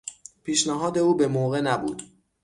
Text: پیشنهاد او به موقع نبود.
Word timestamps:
پیشنهاد 0.43 0.97
او 0.97 1.15
به 1.17 1.27
موقع 1.27 1.61
نبود. 1.61 2.03